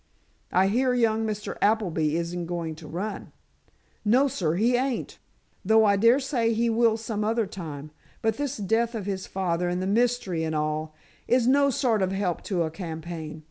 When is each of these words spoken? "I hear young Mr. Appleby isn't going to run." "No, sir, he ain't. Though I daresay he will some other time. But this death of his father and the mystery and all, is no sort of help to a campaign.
"I 0.51 0.65
hear 0.69 0.95
young 0.95 1.27
Mr. 1.27 1.59
Appleby 1.61 2.15
isn't 2.17 2.47
going 2.47 2.73
to 2.77 2.87
run." 2.87 3.31
"No, 4.03 4.27
sir, 4.27 4.55
he 4.55 4.75
ain't. 4.75 5.19
Though 5.63 5.85
I 5.85 5.95
daresay 5.95 6.53
he 6.55 6.71
will 6.71 6.97
some 6.97 7.23
other 7.23 7.45
time. 7.45 7.91
But 8.23 8.37
this 8.37 8.57
death 8.57 8.95
of 8.95 9.05
his 9.05 9.27
father 9.27 9.69
and 9.69 9.79
the 9.79 9.85
mystery 9.85 10.43
and 10.43 10.55
all, 10.55 10.95
is 11.27 11.45
no 11.45 11.69
sort 11.69 12.01
of 12.01 12.13
help 12.13 12.41
to 12.45 12.63
a 12.63 12.71
campaign. 12.71 13.39